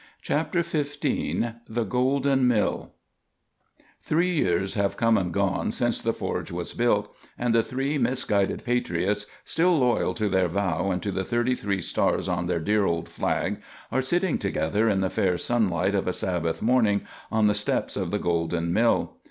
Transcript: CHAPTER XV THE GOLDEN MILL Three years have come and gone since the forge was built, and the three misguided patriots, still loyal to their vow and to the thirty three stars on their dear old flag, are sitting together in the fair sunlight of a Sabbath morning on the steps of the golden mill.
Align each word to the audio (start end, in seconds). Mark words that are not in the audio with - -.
CHAPTER 0.23 0.63
XV 0.63 1.53
THE 1.69 1.83
GOLDEN 1.87 2.47
MILL 2.47 2.91
Three 4.01 4.31
years 4.31 4.73
have 4.73 4.97
come 4.97 5.15
and 5.15 5.31
gone 5.31 5.69
since 5.69 6.01
the 6.01 6.11
forge 6.11 6.51
was 6.51 6.73
built, 6.73 7.15
and 7.37 7.53
the 7.53 7.61
three 7.61 7.99
misguided 7.99 8.63
patriots, 8.65 9.27
still 9.43 9.77
loyal 9.77 10.15
to 10.15 10.27
their 10.27 10.47
vow 10.47 10.89
and 10.89 11.03
to 11.03 11.11
the 11.11 11.23
thirty 11.23 11.53
three 11.53 11.81
stars 11.81 12.27
on 12.27 12.47
their 12.47 12.59
dear 12.59 12.83
old 12.83 13.09
flag, 13.09 13.61
are 13.91 14.01
sitting 14.01 14.39
together 14.39 14.89
in 14.89 15.01
the 15.01 15.09
fair 15.11 15.37
sunlight 15.37 15.93
of 15.93 16.07
a 16.07 16.13
Sabbath 16.13 16.63
morning 16.63 17.05
on 17.31 17.45
the 17.45 17.53
steps 17.53 17.95
of 17.95 18.09
the 18.09 18.17
golden 18.17 18.73
mill. 18.73 19.17